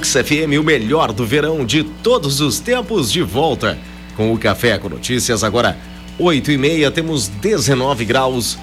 [0.00, 3.76] Mux FM, o melhor do verão de todos os tempos, de volta
[4.16, 5.44] com o Café com Notícias.
[5.44, 5.76] Agora,
[6.18, 8.58] 8 e meia, temos 19 graus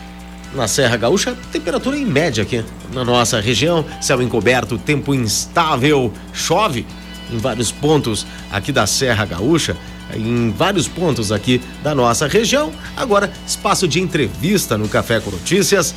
[0.56, 1.38] na Serra Gaúcha.
[1.52, 3.86] Temperatura em média aqui na nossa região.
[4.02, 6.88] Céu encoberto, tempo instável, chove
[7.32, 9.78] em vários pontos aqui da Serra Gaúcha.
[10.16, 12.74] Em vários pontos aqui da nossa região.
[12.96, 15.94] Agora, espaço de entrevista no Café com Notícias.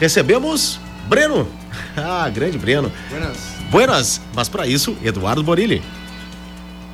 [0.00, 1.46] Recebemos Breno.
[1.96, 2.90] Ah, grande Breno.
[3.10, 3.51] Buenas.
[3.72, 5.80] Buenas, mas para isso, Eduardo Borilli.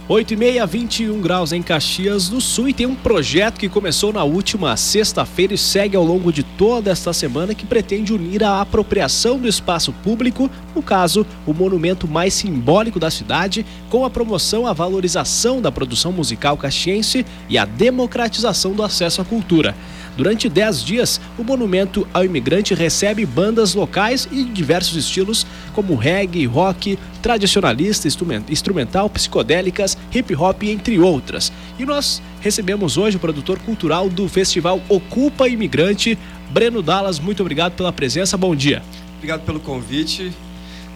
[0.08, 4.12] 8 e meia, 21 graus em Caxias do Sul e tem um projeto que começou
[4.12, 8.60] na última sexta-feira e segue ao longo de toda esta semana que pretende unir a
[8.60, 14.64] apropriação do espaço público, no caso, o monumento mais simbólico da cidade, com a promoção
[14.64, 19.74] à valorização da produção musical caxiense e a democratização do acesso à cultura.
[20.18, 26.44] Durante 10 dias, o monumento ao imigrante recebe bandas locais e diversos estilos, como reggae,
[26.44, 28.08] rock, tradicionalista,
[28.48, 31.52] instrumental, psicodélicas, hip hop, entre outras.
[31.78, 36.18] E nós recebemos hoje o produtor cultural do festival Ocupa Imigrante,
[36.50, 37.20] Breno Dallas.
[37.20, 38.36] Muito obrigado pela presença.
[38.36, 38.82] Bom dia.
[39.18, 40.32] Obrigado pelo convite.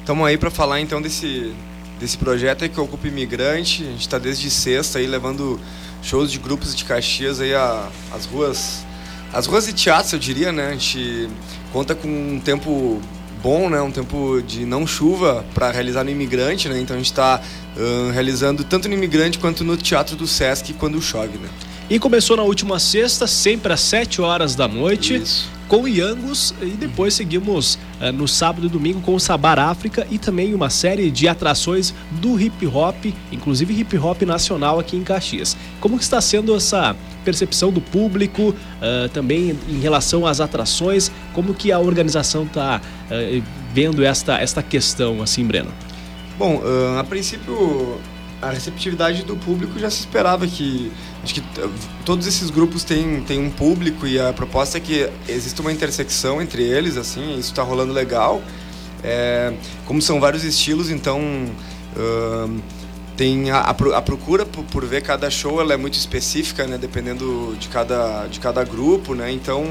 [0.01, 1.53] Estamos aí para falar então desse,
[2.01, 3.85] desse projeto que Ocupa Imigrante.
[3.85, 5.61] A gente está desde sexta aí levando
[6.03, 8.85] shows de grupos de Caxias aí às ruas
[9.33, 10.69] as ruas de teatro, eu diria, né?
[10.69, 11.29] A gente
[11.73, 13.01] conta com um tempo
[13.43, 13.81] bom, né?
[13.81, 16.79] Um tempo de não chuva para realizar no Imigrante, né?
[16.79, 17.41] Então a gente está
[17.77, 21.49] uh, realizando tanto no Imigrante quanto no Teatro do Sesc quando chove, né?
[21.93, 25.15] E começou na última sexta, sempre às 7 horas da noite.
[25.17, 30.07] Isso com Yangos e depois seguimos uh, no sábado e domingo com o Sabar África
[30.11, 35.05] e também uma série de atrações do hip hop, inclusive hip hop nacional aqui em
[35.05, 35.55] Caxias.
[35.81, 41.13] Como está sendo essa percepção do público uh, também em relação às atrações?
[41.35, 43.43] Como que a organização está uh,
[43.75, 45.71] vendo esta, esta questão assim, Breno?
[46.39, 46.63] Bom,
[46.99, 48.01] a princípio
[48.43, 50.91] a receptividade do público já se esperava que
[51.23, 51.43] acho que
[52.05, 56.43] todos esses grupos têm, têm um público e a proposta é que exista uma intersecção
[56.43, 58.43] entre eles assim isso está rolando legal.
[59.05, 59.53] É,
[59.85, 61.21] como são vários estilos então
[61.97, 62.61] uh,
[63.17, 67.57] tem a, a procura por, por, ver cada show ela é muito específica né dependendo
[67.59, 69.33] de cada de cada grupo né?
[69.33, 69.65] Então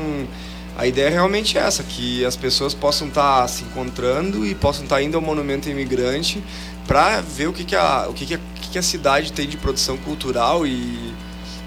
[0.78, 4.84] a ideia é realmente essa que as pessoas possam estar tá se encontrando e possam
[4.84, 6.44] estar tá indo ao monumento imigrante
[6.92, 9.56] para ver o que, que a o que, que a que a cidade tem de
[9.56, 11.14] produção cultural e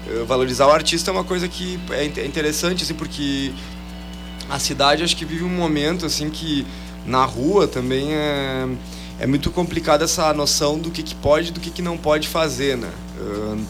[0.07, 3.51] uh, valorizar o artista é uma coisa que é, é interessante, assim, porque
[4.47, 6.65] a cidade acho que vive um momento assim que
[7.07, 8.67] na rua também é,
[9.19, 12.27] é muito complicada essa noção do que, que pode e do que, que não pode
[12.27, 12.91] fazer, né?
[13.19, 13.65] Uh,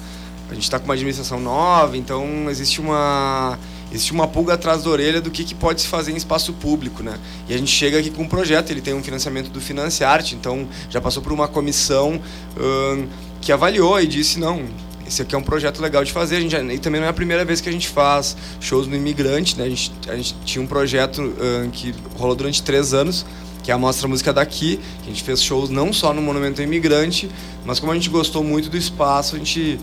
[0.50, 3.57] a gente está com uma administração nova, então existe uma
[3.91, 7.01] existe uma pulga atrás da orelha do que, que pode se fazer em espaço público,
[7.01, 7.17] né?
[7.47, 10.67] E a gente chega aqui com um projeto, ele tem um financiamento do Financiarte, então
[10.89, 13.07] já passou por uma comissão uh,
[13.39, 14.66] que avaliou e disse, não,
[15.07, 16.38] esse aqui é um projeto legal de fazer.
[16.38, 18.95] A gente, e também não é a primeira vez que a gente faz shows no
[18.95, 19.66] Imigrante, né?
[19.66, 23.25] A gente, a gente tinha um projeto uh, que rolou durante três anos,
[23.63, 27.29] que é a Mostra Música Daqui, a gente fez shows não só no Monumento Imigrante,
[27.66, 29.79] mas como a gente gostou muito do espaço, a gente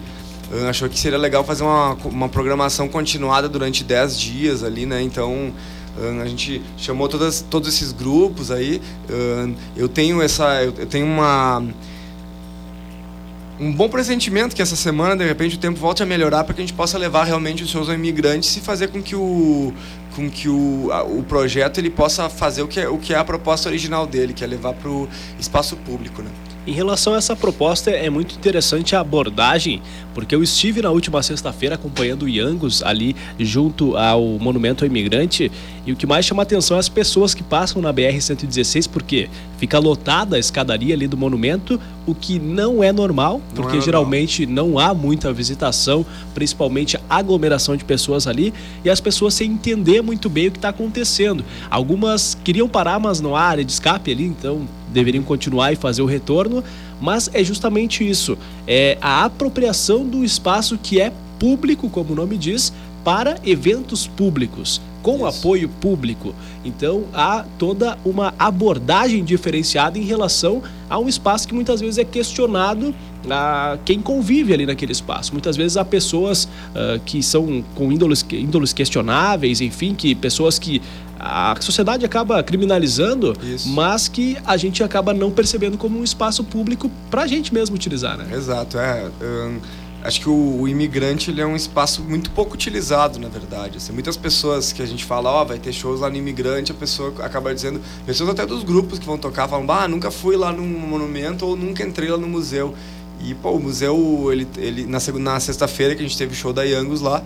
[0.69, 5.03] achou que seria legal fazer uma, uma programação continuada durante dez dias ali, né?
[5.03, 5.53] Então
[6.23, 8.81] a gente chamou todas, todos esses grupos aí.
[9.77, 11.63] Eu tenho essa, eu tenho uma
[13.63, 16.61] um bom pressentimento que essa semana, de repente, o tempo volte a melhorar para que
[16.61, 19.73] a gente possa levar realmente os seus imigrantes e fazer com que o,
[20.17, 23.25] com que o, o projeto ele possa fazer o que, é, o que é a
[23.25, 25.09] proposta original dele, que é levar para o
[25.39, 26.23] espaço público.
[26.23, 26.31] Né?
[26.65, 29.83] Em relação a essa proposta, é muito interessante a abordagem,
[30.15, 35.51] porque eu estive na última sexta-feira acompanhando o Yangos ali junto ao Monumento ao Imigrante
[35.85, 39.29] e o que mais chama atenção é as pessoas que passam na BR-116, porque
[39.59, 43.85] fica lotada a escadaria ali do monumento, o que não é normal, porque não é
[43.85, 48.55] geralmente não há muita visitação, principalmente aglomeração de pessoas ali,
[48.85, 51.45] e as pessoas sem entender muito bem o que está acontecendo.
[51.69, 56.03] Algumas queriam parar, mas não há área de escape ali, então deveriam continuar e fazer
[56.03, 56.63] o retorno,
[57.01, 62.39] mas é justamente isso, é a apropriação do espaço que é público, como o nome
[62.39, 62.73] diz,
[63.05, 65.27] para eventos públicos, com Isso.
[65.27, 66.35] apoio público.
[66.65, 72.05] Então há toda uma abordagem diferenciada em relação a um espaço que muitas vezes é
[72.05, 72.95] questionado
[73.29, 75.33] a quem convive ali naquele espaço.
[75.33, 80.81] Muitas vezes há pessoas uh, que são com índoles, índoles questionáveis, enfim, que pessoas que
[81.23, 83.69] a sociedade acaba criminalizando, Isso.
[83.69, 87.77] mas que a gente acaba não percebendo como um espaço público para a gente mesmo
[87.77, 88.27] utilizar, né?
[88.35, 89.09] Exato, é.
[89.23, 89.61] Um
[90.03, 93.79] acho que o, o, imigrante ele é um espaço muito pouco utilizado, na verdade.
[93.79, 96.73] Assim, muitas pessoas que a gente fala, ó, oh, vai ter shows lá no imigrante,
[96.73, 100.37] a pessoa acaba dizendo, pessoas até dos grupos que vão tocar falam, ah, nunca fui
[100.37, 102.75] lá num monumento ou nunca entrei lá no museu.
[103.21, 106.37] E, pô, o museu, ele, ele na, segunda, na sexta-feira que a gente teve o
[106.37, 107.23] show da Yangus lá,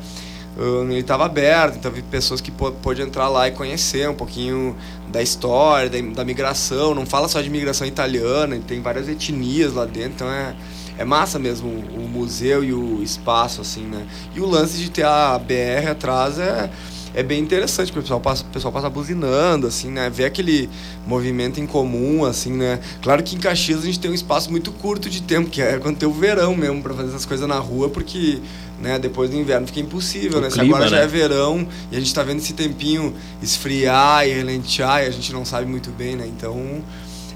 [0.58, 4.74] ele estava aberto, então vi pessoas que pôde entrar lá e conhecer um pouquinho
[5.08, 6.94] da história, da, da migração.
[6.94, 10.54] Não fala só de migração italiana, tem várias etnias lá dentro, então é
[10.98, 14.06] é massa mesmo o museu e o espaço, assim, né?
[14.34, 16.70] E o lance de ter a BR atrás é,
[17.16, 20.10] é bem interessante, porque o pessoal passa, o pessoal passa buzinando, assim, né?
[20.10, 20.68] Ver aquele
[21.06, 22.78] movimento em comum, assim, né?
[23.00, 25.78] Claro que em Caxias a gente tem um espaço muito curto de tempo, que é
[25.78, 28.38] quando tem o verão mesmo, para fazer essas coisas na rua, porque
[28.82, 30.50] né, depois do inverno fica impossível, o né?
[30.50, 30.90] Clima, Se agora né?
[30.90, 35.10] já é verão e a gente está vendo esse tempinho esfriar e relentear e a
[35.10, 36.26] gente não sabe muito bem, né?
[36.26, 36.82] Então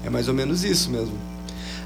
[0.05, 1.30] é mais ou menos isso mesmo.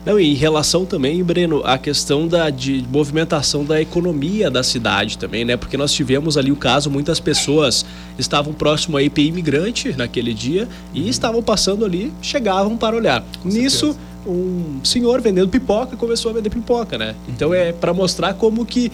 [0.05, 5.17] Não, e em relação também, Breno, à questão da de movimentação da economia da cidade
[5.17, 5.57] também, né?
[5.57, 7.83] Porque nós tivemos ali o caso, muitas pessoas
[8.19, 13.23] estavam próximo à IPI imigrante naquele dia e estavam passando ali, chegavam para olhar.
[13.41, 13.99] Com Nisso, certeza.
[14.27, 17.15] um senhor vendendo pipoca começou a vender pipoca, né?
[17.27, 18.91] Então é para mostrar como que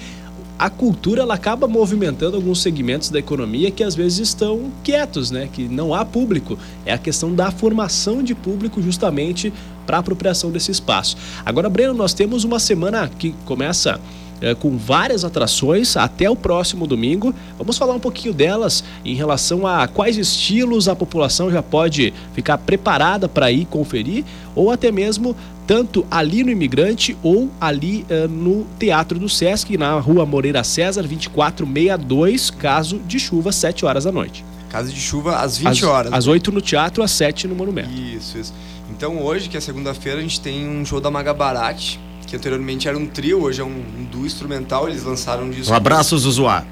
[0.61, 5.49] a cultura ela acaba movimentando alguns segmentos da economia que às vezes estão quietos, né?
[5.51, 6.55] Que não há público.
[6.85, 9.51] É a questão da formação de público justamente
[9.87, 11.17] para a apropriação desse espaço.
[11.43, 13.99] Agora, Breno, nós temos uma semana que começa
[14.41, 17.33] é, com várias atrações até o próximo domingo.
[17.57, 22.57] Vamos falar um pouquinho delas em relação a quais estilos a população já pode ficar
[22.57, 24.25] preparada para ir conferir,
[24.55, 25.35] ou até mesmo
[25.67, 31.03] tanto ali no Imigrante ou ali uh, no Teatro do Sesc, na rua Moreira César,
[31.03, 34.43] 2462, caso de chuva, 7 horas da noite.
[34.69, 36.13] Caso de chuva, às 20 às, horas.
[36.13, 37.91] Às 8 no teatro, às 7 no Monumento.
[37.91, 38.53] Isso, isso.
[38.89, 42.87] Então hoje, que é segunda-feira, a gente tem um show da Maga Barate, que anteriormente
[42.87, 45.73] era um trio, hoje é um, um duo instrumental, eles lançaram um disco.
[45.73, 46.65] Um abraço, Zuzuá.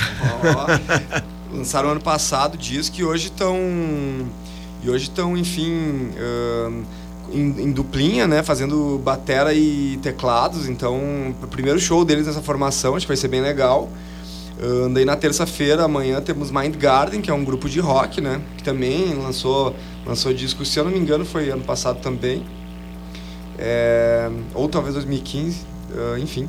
[0.00, 3.56] Oh, lançaram ano passado disco e hoje estão.
[4.82, 6.10] E hoje estão, enfim.
[6.16, 6.84] Uh,
[7.32, 8.42] em, em, duplinha, né?
[8.42, 10.68] Fazendo batera e teclados.
[10.68, 13.88] Então, o primeiro show deles nessa formação, acho que vai ser bem legal.
[14.58, 18.40] Uh, daí na terça-feira, amanhã, temos Mind Garden, que é um grupo de rock, né?
[18.56, 19.74] Que também lançou,
[20.06, 22.44] lançou disco, se eu não me engano, foi ano passado também
[23.58, 25.60] é, ou talvez 2015,
[25.90, 26.48] uh, enfim.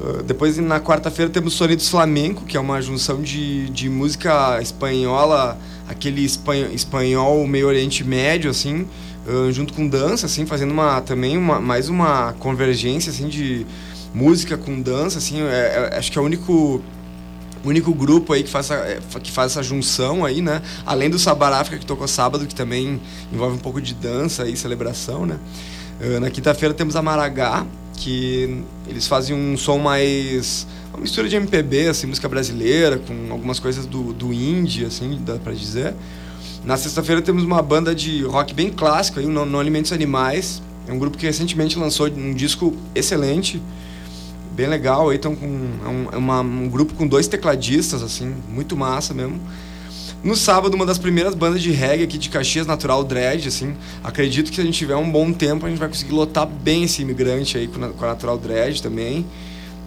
[0.00, 5.58] Uh, depois, na quarta-feira, temos Sonidos Flamenco, que é uma junção de, de música espanhola,
[5.88, 8.86] aquele espanhol meio Oriente Médio, assim,
[9.26, 13.66] uh, junto com dança, assim, fazendo uma, também uma, mais uma convergência, assim, de
[14.14, 16.82] música com dança, assim, é, é, acho que é o único
[17.64, 20.60] único grupo aí que faz, essa, é, que faz essa junção aí, né?
[20.84, 23.00] Além do Sabaráfrica que tocou sábado, que também
[23.32, 25.38] envolve um pouco de dança e celebração, né?
[26.00, 27.64] Eh, na quinta-feira temos a Maragá,
[27.96, 33.60] que eles fazem um som mais uma mistura de MPB, assim, música brasileira, com algumas
[33.60, 35.94] coisas do, do indie, assim, dá pra dizer.
[36.64, 40.62] Na sexta-feira temos uma banda de rock bem clássico, aí, Não, Não Alimentos Animais.
[40.86, 43.60] É um grupo que recentemente lançou um disco excelente,
[44.52, 45.10] bem legal.
[45.10, 45.46] Aí estão com
[45.84, 49.40] é um, é uma, um grupo com dois tecladistas, assim, muito massa mesmo.
[50.22, 53.74] No sábado, uma das primeiras bandas de reggae aqui de Caxias, Natural Dread, assim.
[54.04, 56.84] Acredito que se a gente tiver um bom tempo, a gente vai conseguir lotar bem
[56.84, 59.26] esse imigrante aí com a Natural Dread também.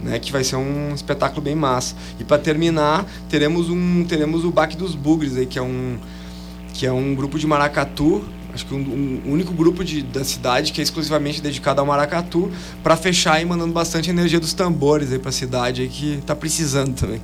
[0.03, 1.95] Né, que vai ser um espetáculo bem massa.
[2.19, 5.97] E para terminar, teremos um teremos o Baque dos Bugres aí, que é um
[6.75, 10.73] que é um grupo de maracatu, acho que um, um único grupo de, da cidade
[10.73, 12.51] que é exclusivamente dedicado ao maracatu,
[12.83, 16.35] para fechar e mandando bastante energia dos tambores aí para a cidade aí que está
[16.35, 17.21] precisando também.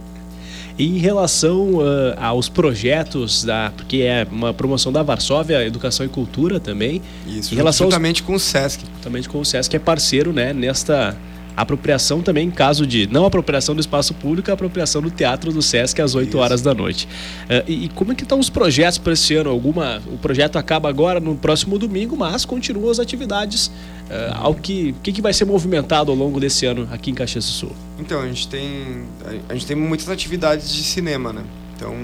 [0.77, 6.09] E em relação uh, aos projetos, da, porque é uma promoção da Varsóvia, Educação e
[6.09, 7.01] Cultura também.
[7.27, 8.85] Isso, em relação juntamente aos, com o SESC.
[8.95, 11.15] Juntamente com o SESC, que é parceiro né, nesta
[11.61, 16.01] apropriação também, em caso de não apropriação do espaço público, apropriação do teatro do Sesc
[16.01, 16.37] às 8 Isso.
[16.37, 17.07] horas da noite.
[17.45, 19.49] Uh, e, e, como é que estão os projetos para esse ano?
[19.49, 23.67] Alguma, o projeto acaba agora no próximo domingo, mas continuam as atividades.
[23.67, 27.45] Uh, ao que, que, que vai ser movimentado ao longo desse ano aqui em Caxias
[27.45, 27.71] do Sul?
[27.97, 29.05] Então, a gente tem,
[29.47, 31.43] a gente tem muitas atividades de cinema, né?
[31.75, 31.95] Então,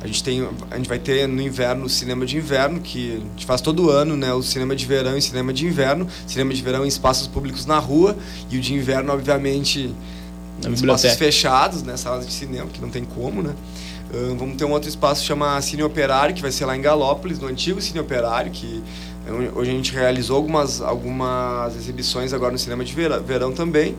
[0.00, 3.18] a gente, tem, a gente vai ter no inverno o cinema de inverno, que a
[3.18, 4.32] gente faz todo ano, né?
[4.32, 6.06] O cinema de verão e cinema de inverno.
[6.26, 8.16] Cinema de verão em espaços públicos na rua
[8.48, 9.92] e o de inverno, obviamente,
[10.64, 11.96] em espaços fechados, né?
[11.96, 13.54] Salas de cinema, que não tem como, né?
[14.12, 16.80] Uh, vamos ter um outro espaço que chama Cine Operário, que vai ser lá em
[16.80, 18.82] Galópolis, no antigo Cine Operário, que
[19.54, 23.96] hoje a gente realizou algumas, algumas exibições agora no cinema de verão, verão também.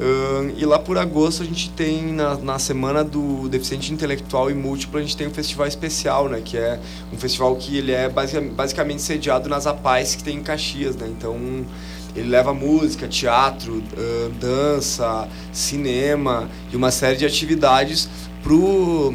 [0.00, 4.54] Uh, e lá por agosto a gente tem, na, na semana do deficiente intelectual e
[4.54, 6.40] múltiplo, a gente tem um festival especial, né?
[6.42, 6.80] Que é
[7.12, 11.06] um festival que ele é basic, basicamente sediado nas APAES que tem em Caxias, né?
[11.06, 11.36] Então
[12.16, 18.08] ele leva música, teatro, uh, dança, cinema e uma série de atividades
[18.42, 19.12] pro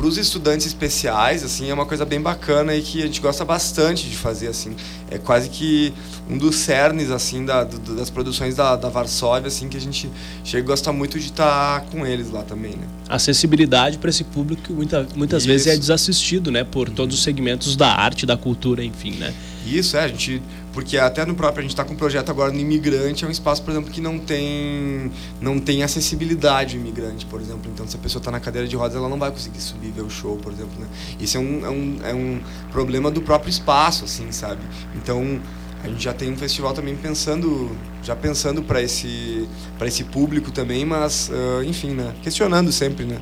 [0.00, 3.44] para os estudantes especiais, assim, é uma coisa bem bacana e que a gente gosta
[3.44, 4.74] bastante de fazer, assim.
[5.10, 5.92] É quase que
[6.28, 10.10] um dos cernes, assim, da, do, das produções da, da Varsóvia, assim, que a gente
[10.42, 12.88] chega e gosta muito de estar tá com eles lá também, né?
[13.10, 15.48] Acessibilidade para esse público que muita, muitas Isso.
[15.52, 16.64] vezes é desassistido, né?
[16.64, 19.34] Por todos os segmentos da arte, da cultura, enfim, né?
[19.66, 20.40] Isso, é, a gente
[20.72, 23.30] porque até no próprio a gente está com um projeto agora no imigrante é um
[23.30, 25.10] espaço por exemplo que não tem
[25.40, 27.70] não tem acessibilidade imigrante por exemplo.
[27.72, 30.02] Então se a pessoa está na cadeira de rodas ela não vai conseguir subir ver
[30.02, 30.86] o show por exemplo né?
[31.18, 34.62] isso é um, é um, é um problema do próprio espaço assim sabe?
[34.94, 35.40] Então
[35.82, 39.48] a gente já tem um festival também pensando já pensando para esse
[39.78, 42.14] para esse público também mas uh, enfim né?
[42.22, 43.20] Questionando sempre né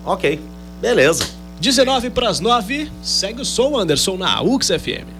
[0.05, 0.39] Ok,
[0.79, 1.25] beleza.
[1.60, 5.12] 19 para as 9, segue o som, Anderson, na UX FM.